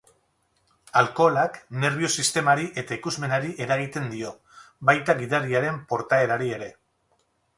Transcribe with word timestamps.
Alkoholak 1.01 1.59
nerbio 1.83 2.09
sistemari 2.23 2.65
eta 2.83 2.97
ikusmenari 2.99 3.53
eragiten 3.65 4.09
dio, 4.13 4.31
baita 4.91 5.17
gidariaren 5.21 5.77
portaerari 5.93 6.49
ere. 6.57 6.71